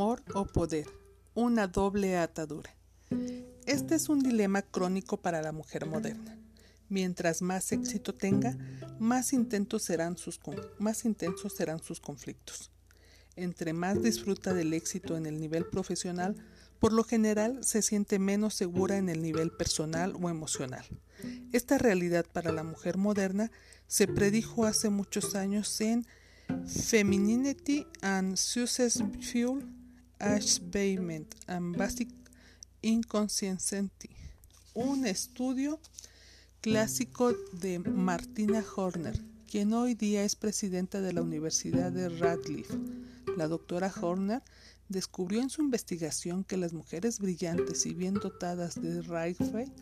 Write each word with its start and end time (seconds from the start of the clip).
Amor 0.00 0.22
o 0.32 0.46
poder, 0.46 0.88
una 1.34 1.66
doble 1.66 2.16
atadura. 2.16 2.74
Este 3.66 3.96
es 3.96 4.08
un 4.08 4.20
dilema 4.20 4.62
crónico 4.62 5.18
para 5.18 5.42
la 5.42 5.52
mujer 5.52 5.84
moderna. 5.84 6.38
Mientras 6.88 7.42
más 7.42 7.70
éxito 7.70 8.14
tenga, 8.14 8.56
más 8.98 9.34
intensos 9.34 9.82
serán 9.82 10.16
sus, 10.16 10.40
más 10.78 11.04
intensos 11.04 11.52
serán 11.52 11.82
sus 11.82 12.00
conflictos. 12.00 12.70
Entre 13.36 13.74
más 13.74 14.02
disfruta 14.02 14.54
del 14.54 14.72
éxito 14.72 15.18
en 15.18 15.26
el 15.26 15.38
nivel 15.38 15.66
profesional, 15.66 16.34
por 16.78 16.94
lo 16.94 17.04
general 17.04 17.62
se 17.62 17.82
siente 17.82 18.18
menos 18.18 18.54
segura 18.54 18.96
en 18.96 19.10
el 19.10 19.20
nivel 19.20 19.50
personal 19.50 20.14
o 20.18 20.30
emocional. 20.30 20.86
Esta 21.52 21.76
realidad 21.76 22.24
para 22.32 22.52
la 22.52 22.64
mujer 22.64 22.96
moderna 22.96 23.50
se 23.86 24.08
predijo 24.08 24.64
hace 24.64 24.88
muchos 24.88 25.34
años 25.34 25.78
en 25.82 26.06
Femininity 26.66 27.86
and 28.00 28.38
Successful 28.38 29.79
Achievement 30.20 31.34
and 31.46 31.76
Basic 31.76 32.08
Inconsciency, 32.82 34.10
un 34.74 35.06
estudio 35.06 35.80
clásico 36.60 37.32
de 37.52 37.78
Martina 37.78 38.64
Horner, 38.76 39.18
quien 39.50 39.72
hoy 39.72 39.94
día 39.94 40.22
es 40.24 40.36
presidenta 40.36 41.00
de 41.00 41.12
la 41.12 41.22
Universidad 41.22 41.90
de 41.90 42.08
Radcliffe. 42.08 42.78
La 43.36 43.48
doctora 43.48 43.92
Horner 44.00 44.42
descubrió 44.88 45.40
en 45.40 45.50
su 45.50 45.62
investigación 45.62 46.44
que 46.44 46.56
las 46.56 46.72
mujeres 46.72 47.18
brillantes 47.18 47.86
y 47.86 47.94
bien 47.94 48.14
dotadas 48.14 48.80
de 48.80 49.02
Rayfield 49.02 49.72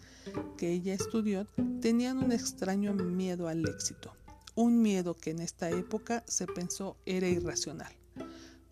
que 0.57 0.73
ella 0.73 0.95
estudió 0.95 1.47
tenían 1.81 2.19
un 2.19 2.33
extraño 2.33 2.95
miedo 2.95 3.49
al 3.49 3.69
éxito 3.69 4.13
un 4.59 4.83
miedo 4.83 5.15
que 5.15 5.31
en 5.31 5.39
esta 5.39 5.71
época 5.71 6.25
se 6.27 6.49
pensó 6.49 6.97
era 7.07 7.29
irracional. 7.29 7.93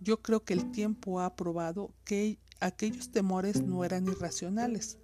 Yo 0.00 0.22
creo 0.22 0.44
que 0.44 0.54
el 0.54 0.70
tiempo 0.70 1.20
ha 1.20 1.34
probado 1.36 1.92
que 2.04 2.38
aquellos 2.60 3.10
temores 3.10 3.62
no 3.62 3.84
eran 3.84 4.06
irracionales. 4.06 4.98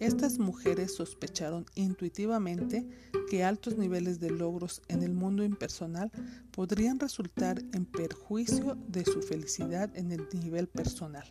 Estas 0.00 0.38
mujeres 0.38 0.94
sospecharon 0.94 1.64
intuitivamente 1.74 2.88
que 3.30 3.44
altos 3.44 3.76
niveles 3.76 4.18
de 4.18 4.30
logros 4.30 4.82
en 4.88 5.02
el 5.02 5.12
mundo 5.12 5.44
impersonal 5.44 6.10
podrían 6.50 6.98
resultar 6.98 7.62
en 7.72 7.84
perjuicio 7.84 8.76
de 8.88 9.04
su 9.04 9.22
felicidad 9.22 9.96
en 9.96 10.10
el 10.10 10.28
nivel 10.32 10.66
personal. 10.66 11.30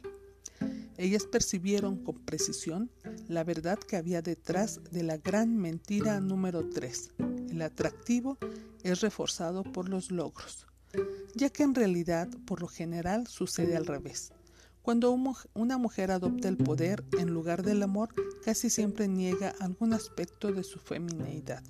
Ellas 0.97 1.25
percibieron 1.25 2.03
con 2.03 2.15
precisión 2.19 2.91
la 3.27 3.43
verdad 3.43 3.79
que 3.79 3.97
había 3.97 4.21
detrás 4.21 4.79
de 4.91 5.03
la 5.03 5.17
gran 5.17 5.57
mentira 5.57 6.21
número 6.21 6.69
3, 6.69 7.11
el 7.51 7.61
atractivo 7.61 8.37
es 8.83 9.01
reforzado 9.01 9.63
por 9.63 9.89
los 9.89 10.09
logros, 10.09 10.65
ya 11.35 11.49
que 11.49 11.63
en 11.63 11.75
realidad 11.75 12.29
por 12.45 12.61
lo 12.61 12.67
general 12.67 13.27
sucede 13.27 13.75
al 13.77 13.85
revés. 13.85 14.31
Cuando 14.81 15.15
una 15.53 15.77
mujer 15.77 16.11
adopta 16.11 16.47
el 16.47 16.57
poder 16.57 17.03
en 17.19 17.29
lugar 17.33 17.63
del 17.63 17.83
amor, 17.83 18.09
casi 18.43 18.69
siempre 18.69 19.07
niega 19.07 19.53
algún 19.59 19.93
aspecto 19.93 20.51
de 20.51 20.63
su 20.63 20.79
femineidad, 20.79 21.63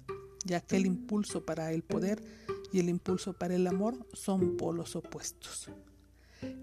ya 0.46 0.62
que 0.62 0.78
el 0.78 0.86
impulso 0.86 1.46
para 1.46 1.74
el 1.74 1.84
poder 1.84 2.24
y 2.72 2.80
el 2.80 2.88
impulso 2.88 3.34
para 3.34 3.56
el 3.56 3.68
amor 3.68 4.08
son 4.14 4.56
polos 4.56 4.96
opuestos. 4.96 5.70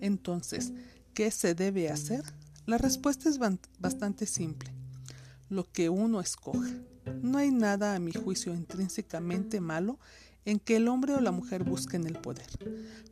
Entonces, 0.00 0.72
¿qué 1.12 1.30
se 1.30 1.54
debe 1.54 1.90
hacer? 1.90 2.24
La 2.64 2.78
respuesta 2.78 3.28
es 3.28 3.38
bastante 3.78 4.24
simple. 4.24 4.72
Lo 5.50 5.70
que 5.70 5.90
uno 5.90 6.20
escoja. 6.20 6.68
No 7.22 7.38
hay 7.38 7.50
nada, 7.50 7.94
a 7.94 7.98
mi 7.98 8.12
juicio, 8.12 8.54
intrínsecamente 8.54 9.60
malo 9.60 9.98
en 10.44 10.58
que 10.58 10.76
el 10.76 10.88
hombre 10.88 11.14
o 11.14 11.20
la 11.20 11.30
mujer 11.30 11.64
busquen 11.64 12.06
el 12.06 12.18
poder, 12.18 12.46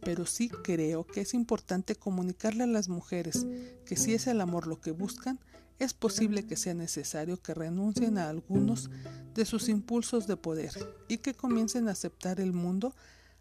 pero 0.02 0.26
sí 0.26 0.48
creo 0.48 1.06
que 1.06 1.20
es 1.20 1.34
importante 1.34 1.94
comunicarle 1.94 2.64
a 2.64 2.68
las 2.68 2.88
mujeres 2.88 3.46
que 3.84 3.96
si 3.96 4.14
es 4.14 4.26
el 4.26 4.40
amor 4.40 4.66
lo 4.66 4.80
que 4.80 4.90
buscan, 4.90 5.38
es 5.78 5.92
posible 5.92 6.46
que 6.46 6.56
sea 6.56 6.74
necesario 6.74 7.40
que 7.42 7.52
renuncien 7.52 8.16
a 8.16 8.30
algunos 8.30 8.90
de 9.34 9.44
sus 9.44 9.68
impulsos 9.68 10.26
de 10.26 10.36
poder 10.36 10.72
y 11.08 11.18
que 11.18 11.34
comiencen 11.34 11.88
a 11.88 11.92
aceptar 11.92 12.40
el 12.40 12.52
mundo 12.52 12.94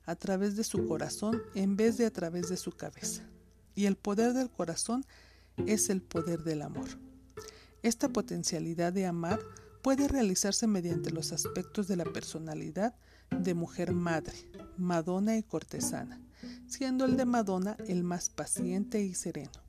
a 0.05 0.15
través 0.15 0.55
de 0.55 0.63
su 0.63 0.85
corazón 0.87 1.41
en 1.55 1.77
vez 1.77 1.97
de 1.97 2.05
a 2.05 2.11
través 2.11 2.49
de 2.49 2.57
su 2.57 2.71
cabeza. 2.71 3.23
Y 3.73 3.85
el 3.85 3.95
poder 3.95 4.33
del 4.33 4.49
corazón 4.49 5.05
es 5.65 5.89
el 5.89 6.01
poder 6.01 6.43
del 6.43 6.61
amor. 6.61 6.87
Esta 7.83 8.09
potencialidad 8.09 8.93
de 8.93 9.05
amar 9.05 9.39
puede 9.81 10.07
realizarse 10.07 10.67
mediante 10.67 11.11
los 11.11 11.31
aspectos 11.31 11.87
de 11.87 11.95
la 11.95 12.05
personalidad 12.05 12.95
de 13.31 13.53
mujer 13.53 13.93
madre, 13.93 14.33
Madonna 14.77 15.37
y 15.37 15.43
cortesana, 15.43 16.19
siendo 16.67 17.05
el 17.05 17.17
de 17.17 17.25
Madonna 17.25 17.77
el 17.87 18.03
más 18.03 18.29
paciente 18.29 19.01
y 19.01 19.13
sereno. 19.13 19.63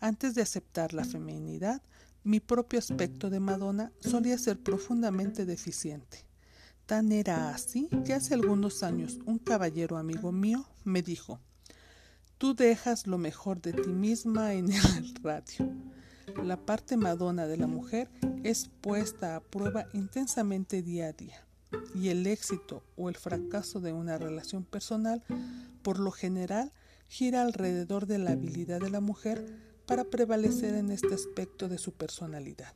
Antes 0.00 0.34
de 0.34 0.42
aceptar 0.42 0.92
la 0.92 1.04
feminidad, 1.04 1.80
mi 2.24 2.40
propio 2.40 2.78
aspecto 2.78 3.30
de 3.30 3.40
Madonna 3.40 3.92
solía 4.00 4.36
ser 4.38 4.58
profundamente 4.58 5.46
deficiente. 5.46 6.26
Tan 6.86 7.12
era 7.12 7.50
así 7.50 7.88
que 8.04 8.14
hace 8.14 8.34
algunos 8.34 8.82
años 8.82 9.18
un 9.24 9.38
caballero 9.38 9.96
amigo 9.96 10.32
mío 10.32 10.66
me 10.84 11.02
dijo, 11.02 11.40
tú 12.38 12.54
dejas 12.54 13.06
lo 13.06 13.18
mejor 13.18 13.60
de 13.62 13.72
ti 13.72 13.90
misma 13.90 14.54
en 14.54 14.70
el 14.72 15.14
radio. 15.22 15.72
La 16.42 16.56
parte 16.56 16.96
madona 16.96 17.46
de 17.46 17.56
la 17.56 17.66
mujer 17.66 18.10
es 18.42 18.68
puesta 18.80 19.36
a 19.36 19.40
prueba 19.40 19.86
intensamente 19.92 20.82
día 20.82 21.08
a 21.08 21.12
día 21.12 21.46
y 21.94 22.08
el 22.08 22.26
éxito 22.26 22.82
o 22.96 23.08
el 23.08 23.16
fracaso 23.16 23.80
de 23.80 23.92
una 23.92 24.18
relación 24.18 24.64
personal 24.64 25.22
por 25.82 25.98
lo 25.98 26.10
general 26.10 26.72
gira 27.08 27.42
alrededor 27.42 28.06
de 28.06 28.18
la 28.18 28.32
habilidad 28.32 28.80
de 28.80 28.90
la 28.90 29.00
mujer 29.00 29.44
para 29.86 30.04
prevalecer 30.04 30.74
en 30.74 30.90
este 30.90 31.14
aspecto 31.14 31.68
de 31.68 31.78
su 31.78 31.92
personalidad. 31.92 32.72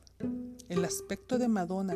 El 0.69 0.85
aspecto 0.85 1.37
de 1.37 1.47
Madonna 1.47 1.95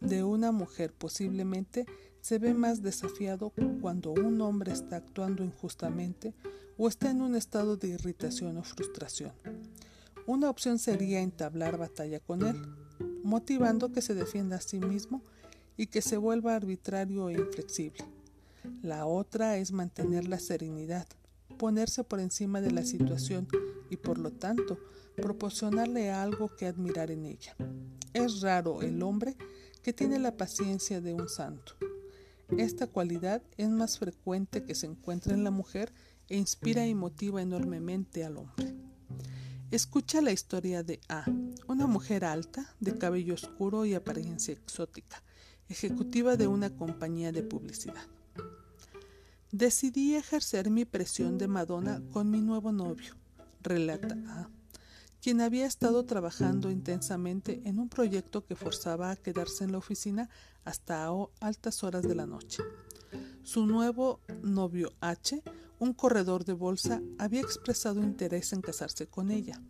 de 0.00 0.22
una 0.22 0.52
mujer 0.52 0.92
posiblemente 0.92 1.86
se 2.20 2.38
ve 2.38 2.54
más 2.54 2.82
desafiado 2.82 3.52
cuando 3.80 4.12
un 4.12 4.40
hombre 4.40 4.72
está 4.72 4.96
actuando 4.96 5.44
injustamente 5.44 6.34
o 6.76 6.88
está 6.88 7.10
en 7.10 7.20
un 7.20 7.34
estado 7.36 7.76
de 7.76 7.88
irritación 7.88 8.56
o 8.56 8.62
frustración. 8.62 9.32
Una 10.26 10.48
opción 10.48 10.78
sería 10.78 11.20
entablar 11.20 11.76
batalla 11.76 12.20
con 12.20 12.46
él, 12.46 12.56
motivando 13.22 13.92
que 13.92 14.00
se 14.00 14.14
defienda 14.14 14.56
a 14.56 14.60
sí 14.60 14.80
mismo 14.80 15.22
y 15.76 15.86
que 15.86 16.02
se 16.02 16.16
vuelva 16.16 16.54
arbitrario 16.54 17.28
e 17.28 17.34
inflexible. 17.34 18.04
La 18.82 19.06
otra 19.06 19.56
es 19.58 19.72
mantener 19.72 20.28
la 20.28 20.38
serenidad, 20.38 21.06
ponerse 21.58 22.04
por 22.04 22.20
encima 22.20 22.60
de 22.60 22.70
la 22.70 22.84
situación 22.84 23.48
y 23.90 23.96
por 23.96 24.18
lo 24.18 24.30
tanto 24.32 24.78
proporcionarle 25.16 26.10
algo 26.10 26.54
que 26.56 26.66
admirar 26.66 27.10
en 27.10 27.26
ella. 27.26 27.56
Es 28.12 28.40
raro 28.40 28.82
el 28.82 29.02
hombre 29.02 29.36
que 29.82 29.92
tiene 29.92 30.18
la 30.18 30.36
paciencia 30.36 31.00
de 31.00 31.14
un 31.14 31.28
santo. 31.28 31.74
Esta 32.56 32.86
cualidad 32.86 33.42
es 33.56 33.68
más 33.68 33.98
frecuente 33.98 34.64
que 34.64 34.74
se 34.74 34.86
encuentra 34.86 35.34
en 35.34 35.44
la 35.44 35.50
mujer 35.50 35.92
e 36.28 36.36
inspira 36.36 36.86
y 36.86 36.94
motiva 36.94 37.42
enormemente 37.42 38.24
al 38.24 38.38
hombre. 38.38 38.74
Escucha 39.70 40.20
la 40.20 40.30
historia 40.30 40.82
de 40.82 41.00
A, 41.08 41.24
una 41.66 41.86
mujer 41.86 42.24
alta, 42.24 42.74
de 42.80 42.96
cabello 42.96 43.34
oscuro 43.34 43.84
y 43.84 43.94
apariencia 43.94 44.52
exótica, 44.52 45.22
ejecutiva 45.68 46.36
de 46.36 46.46
una 46.46 46.70
compañía 46.70 47.32
de 47.32 47.42
publicidad. 47.42 48.06
Decidí 49.52 50.14
ejercer 50.14 50.70
mi 50.70 50.84
presión 50.84 51.38
de 51.38 51.48
Madonna 51.48 52.02
con 52.12 52.30
mi 52.30 52.40
nuevo 52.40 52.72
novio, 52.72 53.14
relata 53.62 54.16
A, 54.26 54.48
quien 55.20 55.40
había 55.40 55.66
estado 55.66 56.04
trabajando 56.04 56.70
intensamente 56.70 57.62
en 57.64 57.78
un 57.78 57.88
proyecto 57.88 58.44
que 58.44 58.56
forzaba 58.56 59.10
a 59.10 59.16
quedarse 59.16 59.64
en 59.64 59.72
la 59.72 59.78
oficina 59.78 60.28
hasta 60.64 61.08
altas 61.40 61.84
horas 61.84 62.02
de 62.02 62.14
la 62.14 62.26
noche. 62.26 62.62
Su 63.42 63.64
nuevo 63.66 64.20
novio 64.42 64.92
H, 65.00 65.42
un 65.78 65.92
corredor 65.92 66.44
de 66.44 66.52
bolsa, 66.52 67.00
había 67.18 67.40
expresado 67.40 68.02
interés 68.02 68.52
en 68.52 68.60
casarse 68.60 69.06
con 69.06 69.30
ella, 69.30 69.62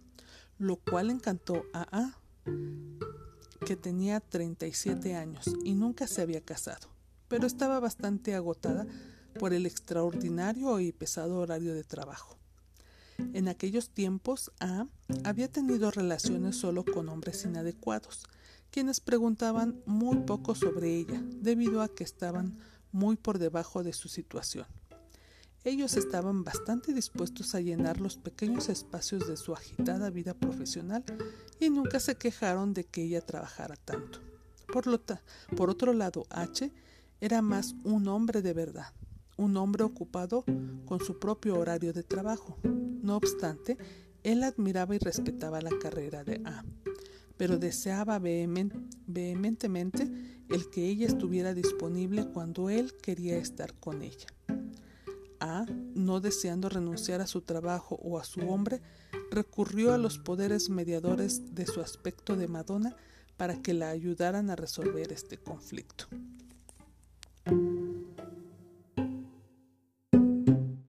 lo 0.58 0.76
cual 0.76 1.10
encantó 1.10 1.66
a 1.72 1.86
A, 1.90 2.18
que 3.64 3.76
tenía 3.76 4.20
37 4.20 5.14
años 5.14 5.46
y 5.64 5.74
nunca 5.74 6.06
se 6.06 6.20
había 6.20 6.42
casado, 6.42 6.88
pero 7.28 7.46
estaba 7.46 7.80
bastante 7.80 8.34
agotada 8.34 8.86
por 9.38 9.54
el 9.54 9.64
extraordinario 9.64 10.80
y 10.80 10.92
pesado 10.92 11.38
horario 11.38 11.74
de 11.74 11.82
trabajo. 11.82 12.36
En 13.32 13.48
aquellos 13.48 13.88
tiempos, 13.90 14.52
A 14.60 14.86
había 15.24 15.50
tenido 15.50 15.90
relaciones 15.90 16.56
solo 16.56 16.84
con 16.84 17.08
hombres 17.08 17.44
inadecuados, 17.44 18.24
quienes 18.70 19.00
preguntaban 19.00 19.80
muy 19.86 20.18
poco 20.18 20.54
sobre 20.54 20.96
ella, 20.96 21.22
debido 21.40 21.80
a 21.80 21.88
que 21.88 22.04
estaban 22.04 22.58
muy 22.92 23.16
por 23.16 23.38
debajo 23.38 23.82
de 23.82 23.92
su 23.92 24.08
situación. 24.08 24.66
Ellos 25.64 25.96
estaban 25.96 26.44
bastante 26.44 26.92
dispuestos 26.92 27.54
a 27.54 27.60
llenar 27.60 27.98
los 27.98 28.18
pequeños 28.18 28.68
espacios 28.68 29.26
de 29.26 29.38
su 29.38 29.54
agitada 29.54 30.10
vida 30.10 30.34
profesional 30.34 31.02
y 31.58 31.70
nunca 31.70 32.00
se 32.00 32.16
quejaron 32.16 32.74
de 32.74 32.84
que 32.84 33.04
ella 33.04 33.22
trabajara 33.22 33.76
tanto. 33.76 34.20
Por, 34.70 34.84
por 35.56 35.70
otro 35.70 35.94
lado, 35.94 36.26
H 36.28 36.70
era 37.22 37.40
más 37.40 37.76
un 37.82 38.08
hombre 38.08 38.42
de 38.42 38.52
verdad, 38.52 38.92
un 39.38 39.56
hombre 39.56 39.84
ocupado 39.84 40.44
con 40.84 41.00
su 41.00 41.18
propio 41.18 41.58
horario 41.58 41.94
de 41.94 42.02
trabajo. 42.02 42.58
No 42.62 43.16
obstante, 43.16 43.78
él 44.22 44.42
admiraba 44.42 44.94
y 44.94 44.98
respetaba 44.98 45.62
la 45.62 45.70
carrera 45.80 46.24
de 46.24 46.42
A, 46.44 46.62
pero 47.38 47.56
deseaba 47.56 48.18
vehementemente 48.18 50.10
el 50.50 50.68
que 50.68 50.86
ella 50.88 51.06
estuviera 51.06 51.54
disponible 51.54 52.26
cuando 52.26 52.68
él 52.68 52.92
quería 53.00 53.38
estar 53.38 53.72
con 53.72 54.02
ella. 54.02 54.26
No 55.94 56.20
deseando 56.20 56.68
renunciar 56.68 57.20
a 57.20 57.26
su 57.26 57.42
trabajo 57.42 57.98
o 58.02 58.18
a 58.18 58.24
su 58.24 58.40
hombre, 58.48 58.80
recurrió 59.30 59.92
a 59.92 59.98
los 59.98 60.18
poderes 60.18 60.70
mediadores 60.70 61.54
de 61.54 61.66
su 61.66 61.80
aspecto 61.80 62.36
de 62.36 62.48
Madonna 62.48 62.96
para 63.36 63.60
que 63.60 63.74
la 63.74 63.90
ayudaran 63.90 64.50
a 64.50 64.56
resolver 64.56 65.12
este 65.12 65.38
conflicto. 65.38 66.06